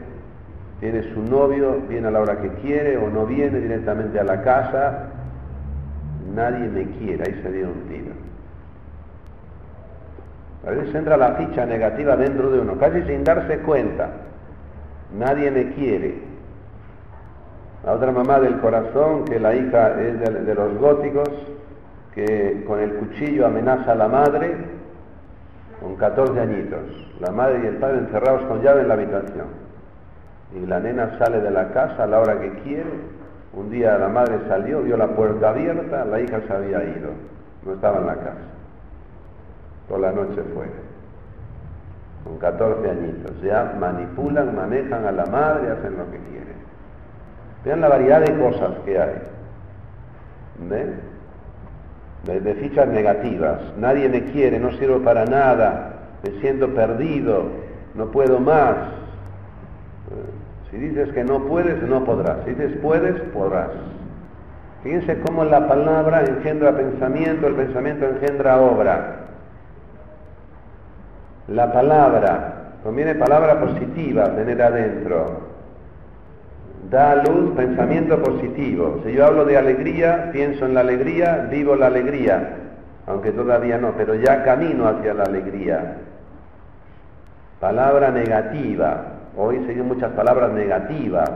[0.79, 4.41] tiene su novio, viene a la hora que quiere o no viene directamente a la
[4.41, 5.09] casa,
[6.35, 8.13] nadie me quiere, ahí se dio un tiro.
[10.65, 14.09] A veces entra la ficha negativa dentro de uno, casi sin darse cuenta.
[15.17, 16.21] Nadie me quiere.
[17.83, 21.29] La otra mamá del corazón, que la hija es de, los góticos,
[22.15, 24.55] que con el cuchillo amenaza a la madre,
[25.81, 26.79] con 14 añitos.
[27.19, 29.47] La madre y el padre encerrados con llave en la habitación.
[30.55, 32.89] Y la nena sale de la casa a la hora que quiere,
[33.53, 37.09] un día la madre salió, vio la puerta abierta, la hija se había ido,
[37.65, 38.62] no estaba en la casa.
[39.93, 40.65] Toda la noche fue.
[42.23, 43.39] Con 14 añitos.
[43.43, 46.55] Ya manipulan, manejan a la madre, hacen lo que quieren.
[47.63, 49.21] Vean la variedad de cosas que hay.
[50.67, 50.95] ¿Ven?
[52.23, 53.59] de, fichas negativas.
[53.77, 57.43] Nadie me quiere, no sirvo para nada, me siento perdido,
[57.93, 58.75] no puedo más.
[60.71, 62.37] Si dices que no puedes, no podrás.
[62.45, 63.69] Si dices puedes, podrás.
[64.81, 69.22] Fíjense cómo la palabra engendra pensamiento, el pensamiento engendra obra.
[71.47, 72.53] La palabra,
[72.83, 75.53] conviene palabra positiva tener adentro
[76.89, 79.01] da luz pensamiento positivo.
[79.03, 82.57] Si yo hablo de alegría, pienso en la alegría, vivo la alegría,
[83.07, 85.97] aunque todavía no, pero ya camino hacia la alegría.
[87.59, 89.05] Palabra negativa.
[89.37, 91.29] Hoy se muchas palabras negativas.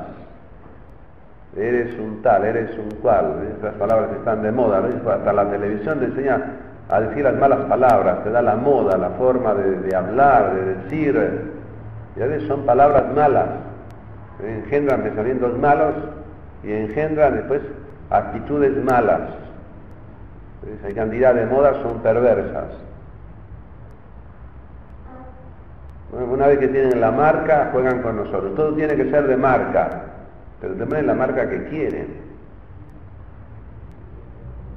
[1.55, 3.47] Eres un tal, eres un cual.
[3.55, 4.83] Estas palabras están de moda.
[5.11, 6.41] Hasta la televisión te enseña
[6.89, 11.51] a decir las malas palabras, te da la moda, la forma de, hablar, de decir.
[12.15, 13.47] Ya ves, son palabras malas
[14.43, 15.95] engendran pensamientos malos
[16.63, 17.61] y engendran después
[18.09, 19.21] actitudes malas.
[20.79, 22.65] Esa cantidad de modas son perversas.
[26.11, 28.55] Una vez que tienen la marca, juegan con nosotros.
[28.55, 30.03] Todo tiene que ser de marca,
[30.61, 32.27] pero también la marca que quieren.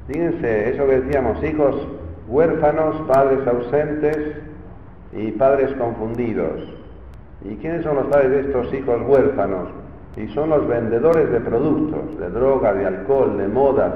[0.08, 1.86] Fíjense, eso que decíamos, hijos
[2.30, 4.36] huérfanos, padres ausentes
[5.12, 6.62] y padres confundidos.
[7.44, 9.68] ¿Y quiénes son los padres de estos hijos huérfanos?
[10.16, 13.94] Y son los vendedores de productos, de droga, de alcohol, de modas,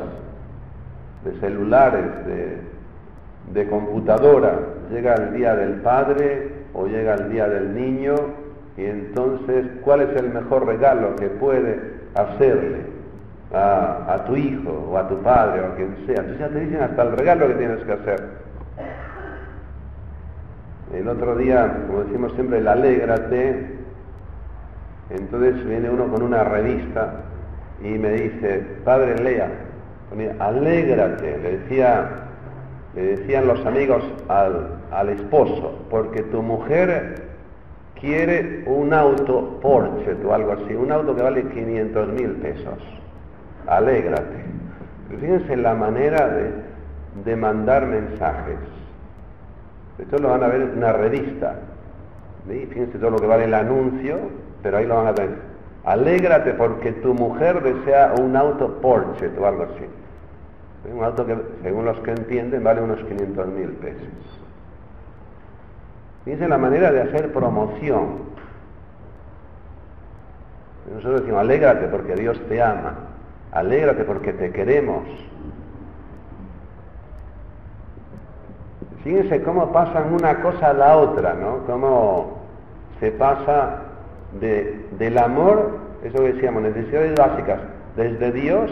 [1.25, 2.59] de celulares, de,
[3.53, 4.59] de computadora.
[4.91, 8.15] Llega el día del padre o llega el día del niño
[8.77, 11.81] y entonces, ¿cuál es el mejor regalo que puede
[12.15, 12.94] hacerle
[13.53, 16.17] a, tu hijo o a tu padre o a quien sea?
[16.17, 18.45] Entonces ya te dicen hasta el regalo que tienes que hacer.
[20.93, 23.79] El otro día, como decimos siempre, el alégrate.
[25.11, 27.15] Entonces viene uno con una revista
[27.83, 29.49] y me dice, padre, lea.
[30.39, 32.09] Alégrate, le, decía,
[32.95, 37.25] le decían los amigos al, al esposo, porque tu mujer
[38.01, 42.79] quiere un auto Porsche o algo así, un auto que vale 500 mil pesos.
[43.67, 44.45] Alégrate.
[45.09, 48.59] Fíjense la manera de, mandar mensajes.
[49.99, 51.57] Esto lo van a ver en una revista.
[52.47, 54.19] Fíjense todo lo que vale el anuncio,
[54.63, 55.31] pero ahí lo van a ver.
[55.85, 59.85] Alégrate porque tu mujer desea un auto Porsche o algo así.
[60.93, 64.09] Un auto que, según los que entienden, vale unos 500 mil pesos.
[66.25, 68.35] Fíjense la manera de hacer promoción.
[70.93, 73.14] Nosotros decimos, alégrate porque Dios te ama.
[73.55, 75.05] Alégrate porque te queremos.
[79.05, 81.59] Fíjense cómo pasan una cosa a la otra, ¿no?
[81.67, 82.39] Cómo
[82.99, 83.83] se pasa
[84.41, 87.61] del amor, eso que decíamos, necesidades básicas,
[87.97, 88.71] desde Dios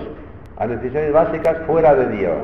[0.56, 2.42] a necesidades básicas fuera de Dios.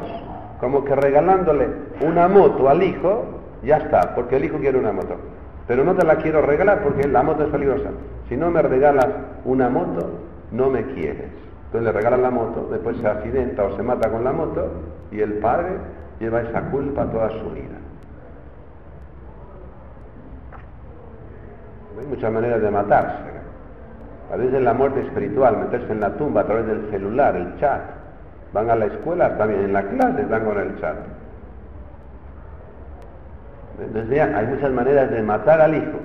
[0.61, 1.69] Como que regalándole
[2.01, 3.25] una moto al hijo,
[3.65, 5.17] ya está, porque el hijo quiere una moto.
[5.67, 7.91] Pero no te la quiero regalar porque la moto es peligrosa.
[8.29, 9.09] Si no me regalas
[9.45, 10.11] una moto,
[10.53, 11.48] no me quieres.
[11.69, 14.71] Entonces le regalan la moto, después se accidenta o se mata con la moto
[15.11, 15.77] y el padre
[16.19, 17.77] lleva esa culpa toda su vida.
[22.01, 23.23] Hay muchas maneras de matarse.
[24.33, 27.83] A veces la muerte espiritual, meterse en la tumba a través del celular, el chat.
[28.55, 30.97] Van a la escuela, también en la clase están con el chat.
[33.79, 35.98] Entonces hay muchas maneras de matar al hijo.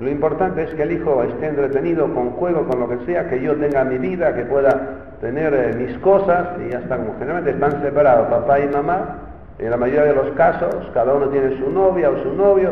[0.00, 3.40] Lo importante es que el hijo esté entretenido con juego, con lo que sea, que
[3.40, 7.82] yo tenga mi vida, que pueda tener eh, mis cosas, y ya están, generalmente están
[7.82, 9.18] separados, papá y mamá,
[9.58, 12.70] en la mayoría de los casos, cada uno tiene su novia o su novio,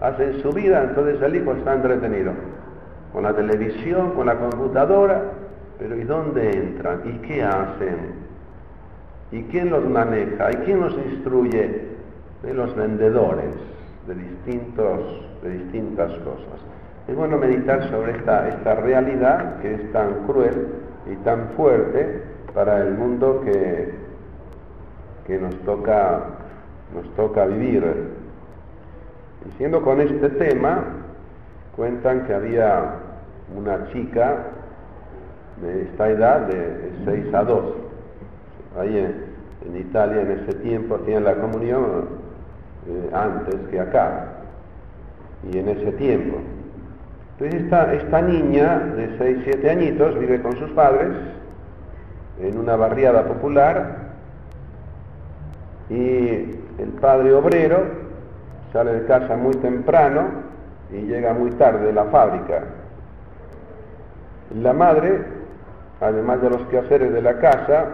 [0.00, 2.32] hacen su vida, entonces el hijo está entretenido,
[3.12, 5.20] con la televisión, con la computadora,
[5.78, 7.00] pero ¿y dónde entran?
[7.04, 8.28] ¿Y qué hacen?
[9.32, 10.50] ¿Y quién los maneja?
[10.52, 11.88] ¿Y quién los instruye?
[12.42, 13.50] De los vendedores
[14.06, 16.60] de, distintos, de distintas cosas.
[17.06, 20.68] Es bueno meditar sobre esta, esta realidad que es tan cruel
[21.10, 22.22] y tan fuerte
[22.54, 23.94] para el mundo que,
[25.26, 26.20] que nos, toca,
[26.94, 27.84] nos toca vivir.
[29.46, 30.84] Y siendo con este tema,
[31.76, 32.94] cuentan que había
[33.56, 34.36] una chica
[35.62, 37.64] de esta edad de 6 a 2.
[38.78, 42.08] Ahí en, Italia en ese tiempo hacían la comunión
[42.88, 44.37] eh, antes que acá.
[45.44, 46.38] Y en ese tiempo.
[47.38, 51.12] Entonces esta, esta niña de 6, 7 añitos vive con sus padres
[52.40, 54.08] en una barriada popular
[55.90, 55.96] y
[56.78, 57.84] el padre obrero
[58.72, 60.48] sale de casa muy temprano
[60.90, 62.64] y llega muy tarde de la fábrica.
[64.54, 65.22] La madre,
[66.00, 67.86] además de los quehaceres de la casa,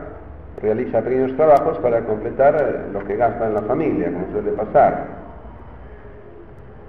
[0.60, 5.23] realiza pequeños trabajos para completar eh, lo que gasta en la familia, como suele pasar.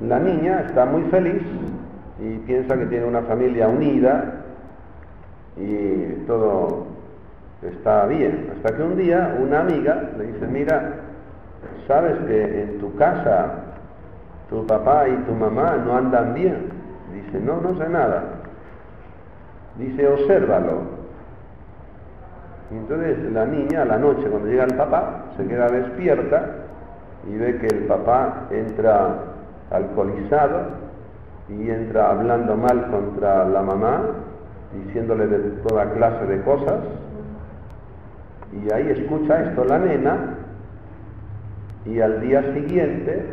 [0.02, 1.42] La niña está muy feliz
[2.20, 4.42] y piensa que tiene una familia unida
[5.56, 6.88] y todo
[7.62, 8.52] está bien.
[8.56, 10.94] Hasta que un día una amiga le dice, mira,
[11.88, 13.54] sabes que en tu casa
[14.50, 16.70] tu papá y tu mamá no andan bien.
[17.14, 18.24] Dice, no, no sé nada.
[19.78, 21.06] Dice, obsérvalo.
[22.72, 26.50] Y entonces la niña a la noche cuando llega el papá se queda despierta
[27.30, 29.35] y ve que el papá entra
[29.72, 30.62] alcoholizado
[31.50, 34.02] y entra hablando mal contra la mamá,
[34.86, 36.80] diciéndole de toda clase de cosas.
[38.54, 40.18] Y ahí escucha esto la nena
[41.86, 43.26] y al día siguiente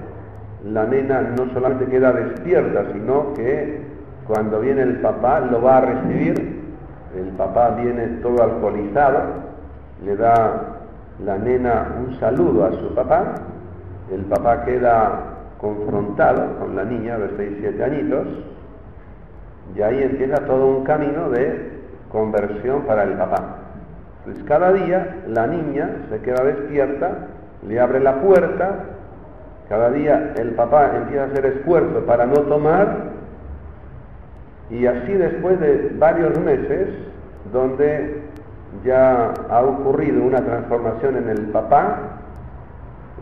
[0.64, 3.83] la nena no solamente queda despierta, sino que
[4.27, 6.62] cuando viene el papá lo va a recibir
[7.16, 9.21] el papá viene todo alcoholizado,
[10.05, 10.79] le da
[11.25, 13.35] la nena un saludo a su papá,
[14.11, 15.32] el papá queda
[15.62, 18.27] confrontado con la niña de 6, 7 añitos,
[19.77, 21.70] y ahí empieza todo un camino de
[22.11, 23.59] conversión para el papá.
[24.25, 27.29] Pues cada día la niña se queda despierta,
[27.66, 28.75] le abre la puerta,
[29.68, 33.12] cada día el papá empieza a hacer esfuerzo para no tomar
[34.68, 36.88] y así después de varios meses,
[37.53, 38.22] donde
[38.85, 41.98] ya ha ocurrido una transformación en el papá,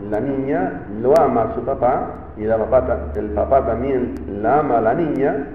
[0.09, 2.07] la niña lo ama a su papá
[2.41, 5.45] y el papá también la ama a la niña,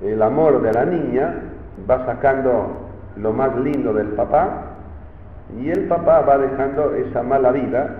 [0.00, 1.34] el amor de la niña
[1.88, 4.62] va sacando lo más lindo del papá
[5.58, 7.96] y el papá va dejando esa mala vida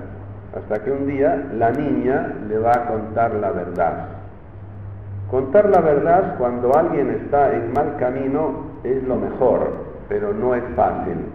[0.56, 4.06] hasta que un día la niña le va a contar la verdad.
[5.30, 9.72] Contar la verdad cuando alguien está en mal camino es lo mejor,
[10.08, 11.26] pero no es fácil.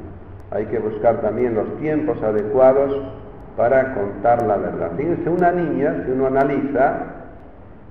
[0.50, 2.92] Hay que buscar también los tiempos adecuados
[3.56, 4.92] para contar la verdad.
[4.98, 6.94] Fíjense, una niña, si uno analiza,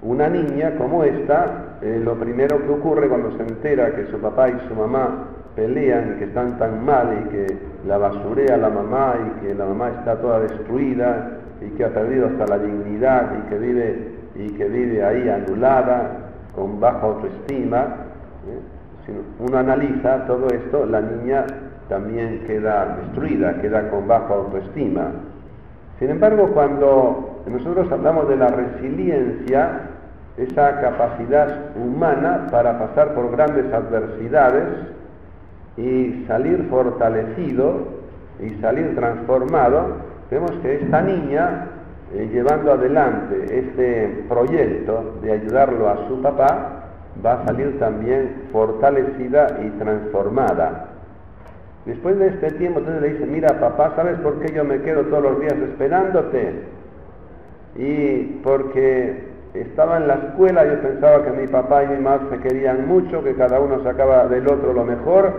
[0.02, 4.50] una niña como esta, eh, lo primero que ocurre cuando se entera que su papá
[4.50, 9.14] y su mamá pelean y que están tan mal y que la basurea la mamá
[9.26, 13.48] y que la mamá está toda destruida y que ha perdido hasta la dignidad y
[13.48, 16.10] que vive y que vive ahí anulada,
[16.54, 17.78] con baja autoestima,
[18.48, 18.58] ¿eh?
[19.06, 21.46] si uno analiza todo esto, la niña
[21.88, 25.12] también queda destruida, queda con baja autoestima.
[25.98, 29.90] Sin embargo, cuando nosotros hablamos de la resiliencia,
[30.36, 34.64] esa capacidad humana para pasar por grandes adversidades
[35.76, 37.86] y salir fortalecido
[38.40, 39.96] y salir transformado,
[40.30, 41.68] vemos que esta niña
[42.12, 46.84] eh, llevando adelante este proyecto de ayudarlo a su papá,
[47.24, 50.93] va a salir también fortalecida y transformada.
[51.86, 55.02] Después de este tiempo, entonces le dice, mira papá, ¿sabes por qué yo me quedo
[55.02, 56.52] todos los días esperándote?
[57.76, 62.38] Y porque estaba en la escuela, yo pensaba que mi papá y mi mamá se
[62.38, 65.32] querían mucho, que cada uno sacaba del otro lo mejor,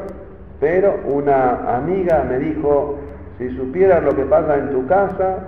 [0.59, 2.99] pero una amiga me dijo,
[3.39, 5.39] si supieras lo que pasa en tu casa,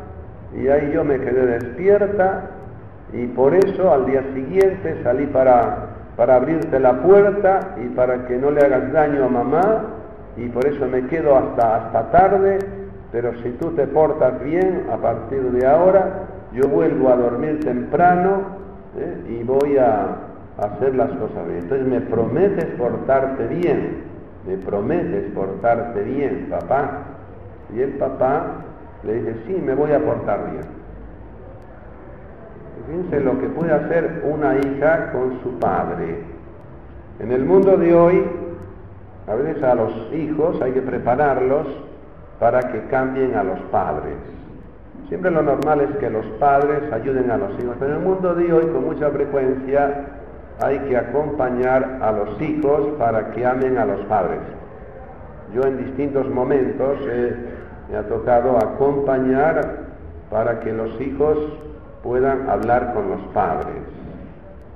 [0.56, 2.50] y ahí yo me quedé despierta
[3.14, 8.38] y por eso al día siguiente salí para, para abrirte la puerta y para que
[8.38, 9.84] no le hagas daño a mamá
[10.38, 12.60] y por eso me quedo hasta, hasta tarde,
[13.12, 18.42] pero si tú te portas bien a partir de ahora, yo vuelvo a dormir temprano
[18.98, 19.40] ¿eh?
[19.40, 20.18] y voy a,
[20.58, 21.60] a hacer las cosas bien.
[21.64, 24.04] Entonces me prometes portarte bien,
[24.48, 27.04] me prometes portarte bien, papá.
[27.76, 28.46] Y el papá
[29.04, 30.78] le dice, sí, me voy a portar bien.
[32.88, 36.24] Fíjense lo que puede hacer una hija con su padre.
[37.20, 38.24] En el mundo de hoy,
[39.28, 41.68] a veces a los hijos hay que prepararlos
[42.40, 44.16] para que cambien a los padres.
[45.10, 48.36] Siempre lo normal es que los padres ayuden a los hijos, pero en el mundo
[48.36, 50.06] de hoy con mucha frecuencia
[50.60, 54.40] hay que acompañar a los hijos para que amen a los padres.
[55.54, 57.58] Yo en distintos momentos he
[57.90, 59.88] me ha tocado acompañar
[60.30, 61.38] para que los hijos
[62.04, 63.82] puedan hablar con los padres.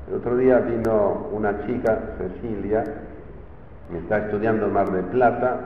[0.07, 2.83] El otro día vino una chica, Cecilia,
[3.91, 5.59] me está estudiando Mar de Plata,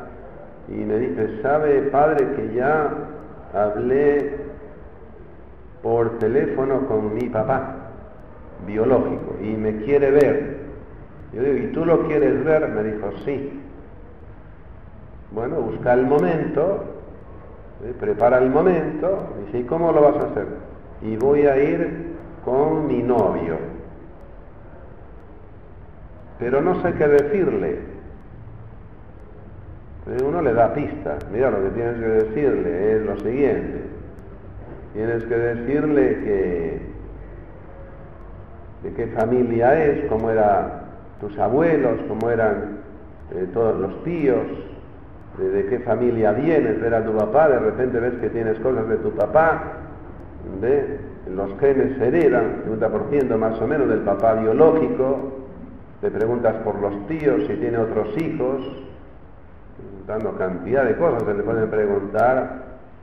[0.68, 2.90] y me dice, ¿sabe padre que ya
[3.54, 4.38] hablé
[5.84, 7.76] por teléfono con mi papá
[8.66, 10.58] biológico y me quiere ver?
[11.34, 12.68] Yo digo, ¿y tú lo quieres ver?
[12.70, 13.62] Me dijo, sí.
[15.32, 16.96] Bueno, busca el momento
[17.94, 20.48] prepara el momento, dice, ¿y cómo lo vas a hacer?
[21.02, 23.58] Y voy a ir con mi novio.
[26.40, 27.95] Pero no sé qué decirle.
[30.06, 31.18] Uno le da pista.
[31.32, 33.82] Mira, lo que tienes que decirle es lo siguiente.
[34.94, 36.82] Tienes que decirle que
[38.84, 40.86] de qué familia es, cómo eran
[41.20, 42.78] tus abuelos, cómo eran
[43.34, 44.46] eh, todos los tíos,
[45.38, 48.98] de, qué familia vienes, ver a tu papá, de repente ves que tienes cosas de
[48.98, 49.64] tu papá,
[50.62, 51.00] ¿ve?
[51.34, 55.32] los genes se heredan, 50% más o menos del papá biológico,
[56.02, 58.85] te preguntas por los tíos, si tiene otros hijos,
[60.08, 62.50] dando cantidad de cosas se le pueden preguntar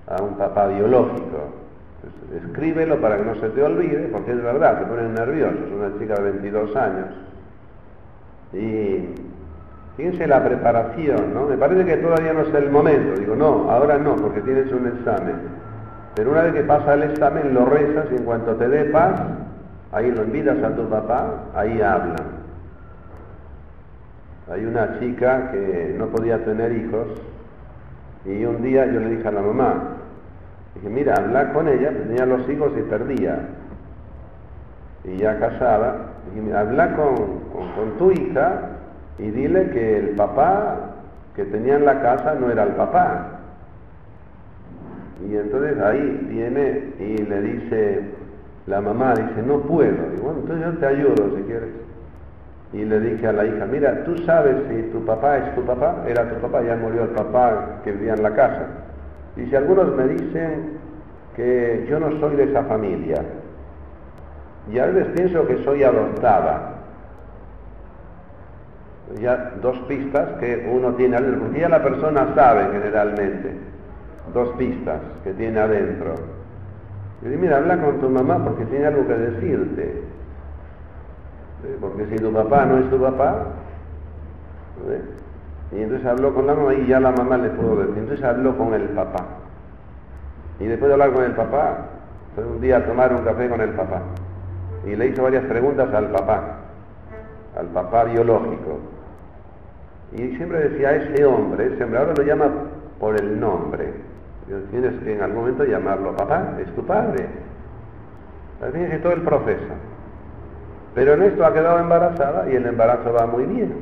[0.07, 1.63] a un papá biológico.
[2.45, 6.15] Escríbelo para que no se te olvide, porque es verdad, se ponen nerviosos, una chica
[6.15, 7.07] de 22 años.
[8.53, 9.09] Y
[9.97, 11.47] fíjense la preparación, ¿no?
[11.47, 13.19] Me parece que todavía no es el momento.
[13.19, 15.37] Digo, no, ahora no, porque tienes un examen.
[16.15, 19.21] Pero una vez que pasa el examen, lo rezas y en cuanto te dé paz,
[19.93, 22.42] ahí lo invitas a tu papá, ahí hablan.
[24.51, 27.07] Hay una chica que no podía tener hijos
[28.25, 29.97] y un día yo le dije a la mamá,
[30.75, 33.49] dije, mira, habla con ella, tenía los hijos y perdía.
[35.05, 37.15] Y ya casada, dije, habla con,
[37.53, 38.71] con tu hija
[39.19, 40.95] y dile que el papá
[41.35, 43.41] que tenía en la casa no era el papá,
[45.29, 48.01] y entonces ahí viene y le dice,
[48.67, 50.13] la mamá dice, no puedo.
[50.15, 51.69] Y bueno, entonces yo te ayudo si quieres.
[52.73, 56.05] Y le dije a la hija, mira, tú sabes si tu papá es tu papá,
[56.07, 58.67] era tu papá, ya murió el papá que vivía en la casa.
[59.37, 60.79] Y si algunos me dicen
[61.37, 63.23] que yo no soy de esa familia,
[64.71, 66.69] y a veces pienso que soy adoptada.
[69.21, 73.57] Ya dos pistas que uno tiene, porque ya la persona sabe generalmente
[74.33, 76.15] dos pistas que tiene adentro.
[77.23, 80.03] Y mira, habla con tu mamá porque tiene algo que decirte.
[81.81, 83.47] Porque si tu papá no es tu papá,
[85.71, 87.99] y entonces habló con la mamá y ya la mamá le pudo decir.
[87.99, 89.25] Entonces habló con el papá.
[90.61, 91.87] Y después de hablar con el papá,
[92.35, 94.03] fue un día a tomar un café con el papá.
[94.87, 96.59] Y le hizo varias preguntas al papá,
[97.59, 98.81] al papá biológico.
[100.13, 102.47] Y siempre decía, ese hombre, hombre, ahora lo llama
[102.99, 103.95] por el nombre.
[104.71, 107.29] Tienes que en algún momento llamarlo papá, es tu padre.
[108.61, 109.73] Que todo el proceso.
[110.95, 113.73] Pero en esto ha quedado embarazada y el embarazo va muy bien.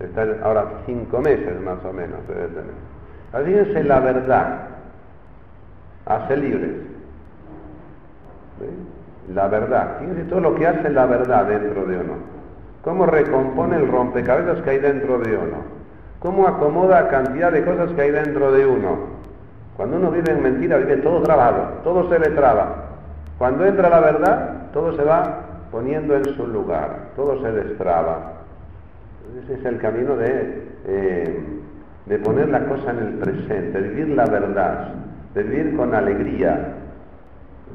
[0.00, 3.44] Está ahora cinco meses más o menos debe tener.
[3.44, 4.60] Fíjense la verdad.
[6.06, 6.70] Hace libres.
[9.34, 9.98] La verdad.
[10.00, 12.14] Fíjense todo lo que hace la verdad dentro de uno.
[12.82, 15.80] Cómo recompone el rompecabezas que hay dentro de uno.
[16.18, 19.20] Cómo acomoda cantidad de cosas que hay dentro de uno
[19.80, 22.74] cuando uno vive en mentira, vive todo trabado, todo se le traba.
[23.38, 25.39] Cuando entra la verdad, todo se va
[25.70, 28.32] poniendo en su lugar, todo se destraba.
[29.44, 31.40] Ese es el camino de, eh,
[32.06, 34.94] de poner la cosa en el presente, de vivir la verdad,
[35.34, 36.74] de vivir con alegría.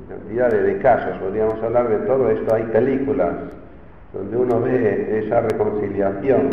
[0.09, 2.53] Cantidad de, de casos, podríamos hablar de todo esto.
[2.53, 3.33] Hay películas
[4.13, 6.49] donde uno ve esa reconciliación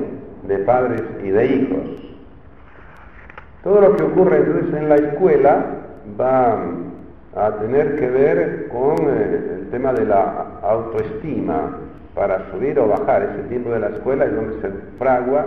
[0.46, 2.02] de padres y de hijos.
[3.62, 5.66] Todo lo que ocurre entonces en la escuela
[6.20, 6.64] va
[7.34, 11.78] a tener que ver con eh, el tema de la autoestima
[12.14, 13.22] para subir o bajar.
[13.22, 15.46] Ese tiempo de la escuela es donde se fragua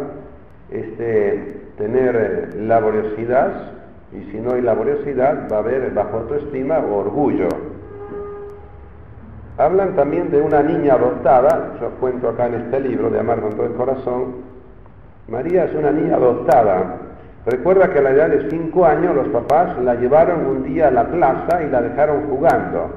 [0.71, 3.71] este, tener eh, laboriosidad
[4.11, 7.49] y si no hay laboriosidad va a haber bajo autoestima o orgullo.
[9.57, 13.51] Hablan también de una niña adoptada, yo cuento acá en este libro de Amar con
[13.51, 14.35] todo el corazón.
[15.27, 17.04] María es una niña adoptada
[17.45, 20.91] Recuerda que a la edad de cinco años los papás la llevaron un día a
[20.91, 22.89] la plaza y la dejaron jugando.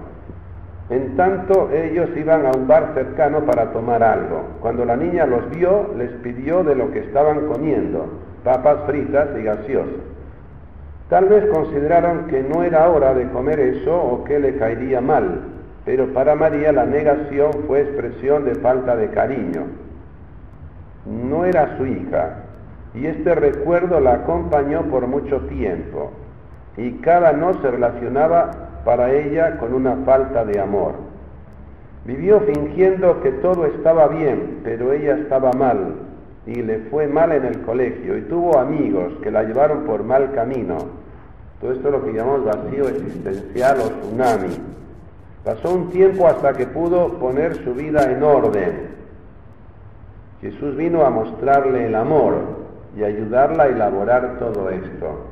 [0.88, 4.44] En tanto ellos iban a un bar cercano para tomar algo.
[4.62, 8.06] Cuando la niña los vio, les pidió de lo que estaban comiendo,
[8.42, 10.08] papas fritas y gaseosas.
[11.10, 15.40] Tal vez consideraron que no era hora de comer eso o que le caería mal,
[15.84, 19.64] pero para María la negación fue expresión de falta de cariño.
[21.04, 22.44] No era su hija,
[22.94, 26.12] y este recuerdo la acompañó por mucho tiempo
[26.76, 28.50] y cada no se relacionaba
[28.84, 30.94] para ella con una falta de amor.
[32.04, 35.94] Vivió fingiendo que todo estaba bien, pero ella estaba mal
[36.46, 40.32] y le fue mal en el colegio y tuvo amigos que la llevaron por mal
[40.32, 40.78] camino.
[41.60, 44.56] Todo esto es lo que llamamos vacío existencial o tsunami.
[45.44, 48.88] Pasó un tiempo hasta que pudo poner su vida en orden.
[50.40, 52.57] Jesús vino a mostrarle el amor,
[52.98, 55.26] y ayudarla a elaborar todo esto.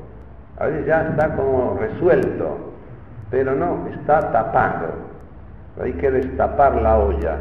[0.59, 2.73] A veces ya está como resuelto,
[3.31, 4.89] pero no, está tapado.
[5.83, 7.37] Hay que destapar la olla,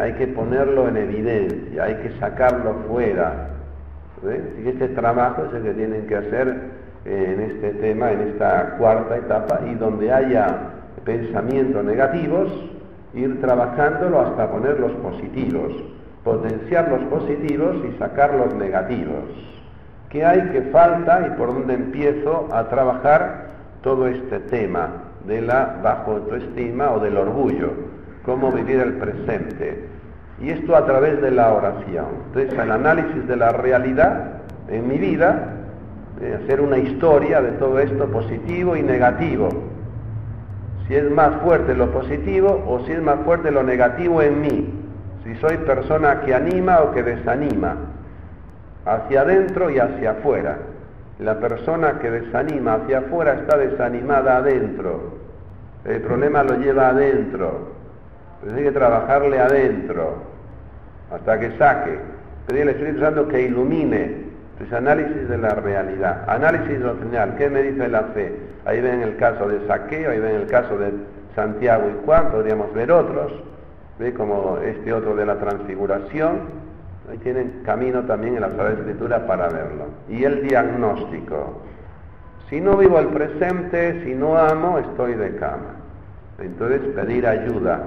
[0.00, 3.48] hay que ponerlo en evidencia, hay que sacarlo fuera.
[4.62, 6.56] Y este trabajo es el que tienen que hacer
[7.04, 10.46] en este tema, en esta cuarta etapa, y donde haya
[11.04, 12.48] pensamientos negativos,
[13.12, 15.72] ir trabajándolo hasta poner los positivos,
[16.24, 19.24] potenciar los positivos y sacar los negativos.
[20.08, 23.48] ¿Qué hay que falta y por dónde empiezo a trabajar
[23.82, 24.88] todo este tema
[25.26, 27.72] de la bajo autoestima o del orgullo?
[28.24, 29.88] ¿Cómo vivir el presente?
[30.40, 32.06] Y esto a través de la oración.
[32.26, 35.50] Entonces, el análisis de la realidad en mi vida,
[36.42, 39.48] hacer una historia de todo esto positivo y negativo.
[40.86, 44.83] Si es más fuerte lo positivo o si es más fuerte lo negativo en mí.
[45.24, 47.76] Si soy persona que anima o que desanima.
[48.84, 50.58] Hacia adentro y hacia afuera.
[51.18, 55.14] La persona que desanima hacia afuera está desanimada adentro.
[55.84, 57.72] El problema lo lleva adentro.
[58.42, 60.16] Pues hay que trabajarle adentro
[61.10, 61.98] hasta que saque.
[62.46, 64.24] Pedir al Espíritu Santo que ilumine.
[64.58, 68.36] Pues análisis de la realidad, análisis doctrinal, ¿qué me dice la fe?
[68.64, 70.92] Ahí ven el caso de Saqueo, ahí ven el caso de
[71.34, 73.32] Santiago y Juan, podríamos ver otros,
[73.98, 76.40] ve como este otro de la transfiguración,
[77.10, 79.86] ahí tienen camino también en la Sagrada Escritura para verlo.
[80.08, 81.62] Y el diagnóstico,
[82.48, 85.76] si no vivo el presente, si no amo, estoy de cama.
[86.38, 87.80] Entonces pedir ayuda,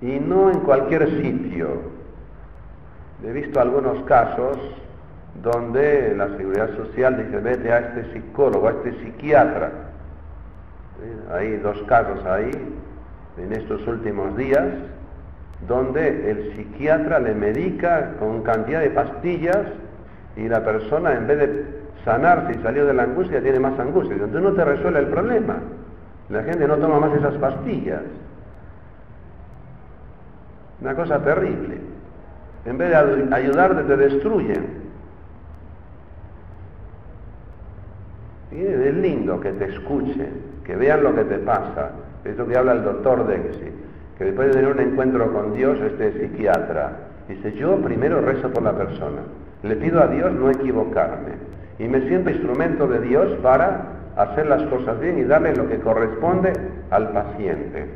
[0.00, 1.98] y no en cualquier sitio.
[3.24, 4.56] He visto algunos casos
[5.42, 9.70] donde la seguridad social dice vete a este psicólogo, a este psiquiatra.
[11.32, 12.50] Hay dos casos ahí
[13.42, 14.66] en estos últimos días
[15.66, 19.66] donde el psiquiatra le medica con cantidad de pastillas
[20.36, 21.64] y la persona en vez de
[22.04, 24.14] sanarse y salir de la angustia tiene más angustia.
[24.14, 25.56] Entonces no te resuelve el problema.
[26.28, 28.02] La gente no toma más esas pastillas.
[30.80, 31.78] Una cosa terrible.
[32.64, 34.88] En vez de ayudarte, te destruyen.
[38.52, 41.90] Es lindo que te escuchen, que vean lo que te pasa.
[42.28, 43.72] Esto que habla el doctor Dexy,
[44.18, 46.92] que después de tener un encuentro con Dios, este psiquiatra,
[47.26, 49.22] dice, yo primero rezo por la persona.
[49.62, 51.32] Le pido a Dios no equivocarme.
[51.78, 55.78] Y me siento instrumento de Dios para hacer las cosas bien y darle lo que
[55.78, 56.52] corresponde
[56.90, 57.86] al paciente.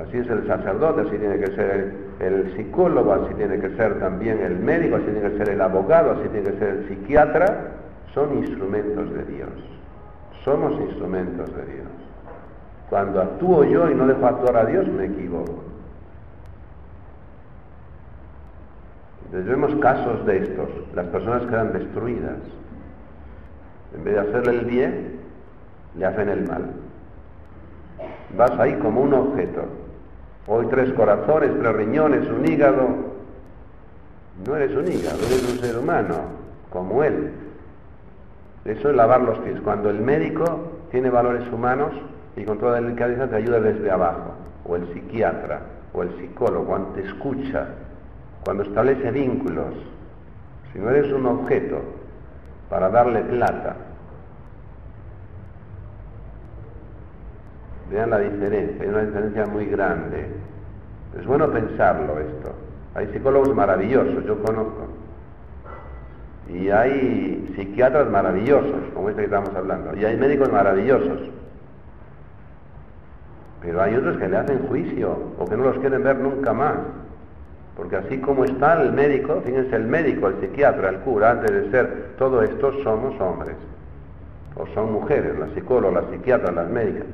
[0.00, 4.40] Así es el sacerdote, así tiene que ser el, psicólogo, así tiene que ser también
[4.40, 7.72] el médico, así tiene que ser el abogado, así tiene que ser el psiquiatra.
[8.14, 9.50] Son instrumentos de Dios.
[10.42, 11.99] Somos instrumentos de Dios.
[12.90, 15.62] Cuando actúo yo y no dejo actuar a Dios, me equivoco.
[19.26, 20.68] Entonces vemos casos de estos.
[20.96, 22.38] Las personas quedan destruidas.
[23.94, 25.20] En vez de hacerle el bien,
[25.96, 26.64] le hacen el mal.
[28.36, 29.62] Vas ahí como un objeto.
[30.48, 32.88] Hoy tres corazones, tres riñones, un hígado.
[34.44, 36.14] No eres un hígado, eres un ser humano,
[36.70, 37.30] como él.
[38.64, 39.60] Eso es lavar los pies.
[39.60, 41.92] Cuando el médico tiene valores humanos
[42.40, 44.32] y con toda delicadeza te ayuda desde abajo,
[44.64, 45.60] o el psiquiatra,
[45.92, 47.66] o el psicólogo, cuando te escucha,
[48.44, 49.74] cuando establece vínculos.
[50.72, 51.82] Si no eres un objeto
[52.70, 53.76] para darle plata,
[57.90, 60.28] Vean la diferencia, hay una diferencia muy grande.
[61.18, 62.54] Es bueno pensarlo esto.
[62.94, 64.86] Hay psicólogos maravillosos, yo conozco.
[66.48, 69.96] Y hay psiquiatras maravillosos, como este que estamos hablando.
[69.96, 71.30] Y hay médicos maravillosos.
[73.60, 76.76] Pero hay otros que le hacen juicio o que no los quieren ver nunca más.
[77.76, 81.70] Porque así como está el médico, fíjense, el médico, el psiquiatra, el cura, antes de
[81.70, 83.56] ser todo esto, somos hombres.
[84.56, 87.06] O son mujeres, las psicólogas, las psiquiatras, las médicas.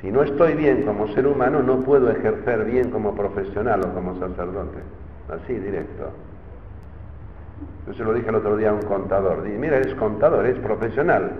[0.00, 4.18] Si no estoy bien como ser humano, no puedo ejercer bien como profesional o como
[4.18, 4.78] sacerdote.
[5.28, 6.10] Así, directo.
[7.86, 9.42] Yo se lo dije el otro día a un contador.
[9.42, 11.32] Dije, mira, eres contador, eres profesional,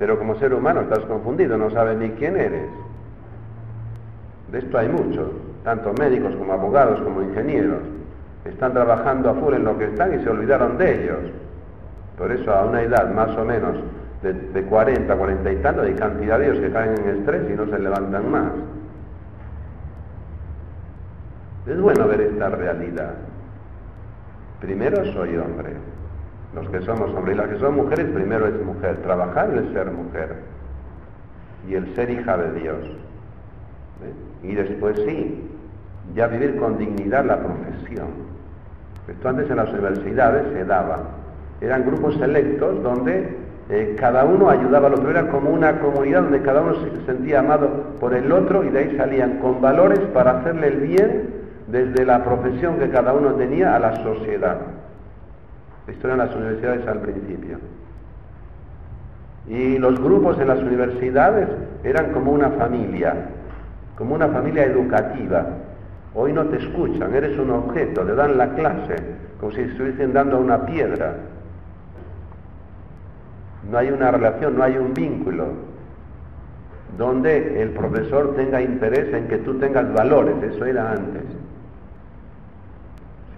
[0.00, 2.70] pero como ser humano estás confundido, no sabes ni quién eres.
[4.50, 5.28] De esto hay muchos,
[5.62, 7.82] tanto médicos como abogados como ingenieros.
[8.46, 11.18] Están trabajando a full en lo que están y se olvidaron de ellos.
[12.16, 13.76] Por eso a una edad más o menos
[14.22, 17.66] de, 40, 40 y tanto, hay cantidad de ellos que caen en estrés y no
[17.66, 18.52] se levantan más.
[21.66, 23.12] Es bueno ver esta realidad.
[24.60, 25.74] Primero soy hombre,
[26.54, 29.90] los que somos hombres, y las que son mujeres, primero es mujer, trabajar es ser
[29.90, 30.34] mujer
[31.68, 32.78] y el ser hija de Dios.
[34.42, 35.48] Y después sí,
[36.14, 38.08] ya vivir con dignidad la profesión.
[39.08, 41.00] Esto antes en las universidades se daba.
[41.60, 43.36] Eran grupos selectos donde
[43.68, 47.40] eh, cada uno ayudaba al otro, era como una comunidad donde cada uno se sentía
[47.40, 47.68] amado
[48.00, 51.34] por el otro y de ahí salían con valores para hacerle el bien
[51.68, 54.58] desde la profesión que cada uno tenía a la sociedad.
[55.90, 57.58] Esto eran las universidades al principio.
[59.48, 61.48] Y los grupos en las universidades
[61.82, 63.14] eran como una familia,
[63.96, 65.46] como una familia educativa.
[66.14, 68.96] Hoy no te escuchan, eres un objeto, le dan la clase,
[69.40, 71.14] como si estuviesen dando a una piedra.
[73.70, 75.46] No hay una relación, no hay un vínculo
[76.96, 81.22] donde el profesor tenga interés en que tú tengas valores, eso era antes.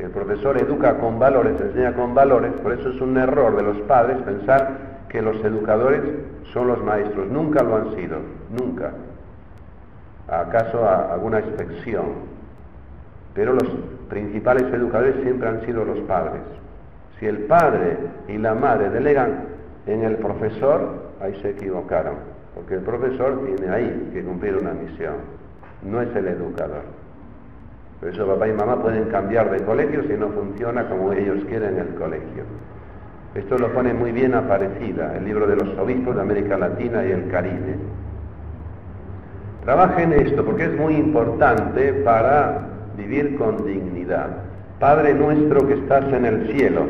[0.02, 3.76] El profesor educa con valores, enseña con valores, por eso es un error de los
[3.82, 6.00] padres pensar que los educadores
[6.52, 7.28] son los maestros.
[7.28, 8.16] Nunca lo han sido,
[8.50, 8.90] nunca.
[10.26, 12.06] ¿Acaso alguna excepción?
[13.32, 13.68] Pero los
[14.08, 16.42] principales educadores siempre han sido los padres.
[17.20, 17.96] Si el padre
[18.26, 19.44] y la madre delegan
[19.86, 22.16] en el profesor, ahí se equivocaron,
[22.56, 25.14] porque el profesor tiene ahí que cumplir una misión,
[25.84, 26.82] no es el educador.
[28.02, 31.78] Por eso papá y mamá pueden cambiar de colegio si no funciona como ellos quieren
[31.78, 32.42] el colegio.
[33.32, 37.12] Esto lo pone muy bien Aparecida, el libro de los obispos de América Latina y
[37.12, 37.76] el Caribe.
[39.62, 42.62] Trabajen esto porque es muy importante para
[42.96, 44.30] vivir con dignidad.
[44.80, 46.86] Padre nuestro que estás en el cielo,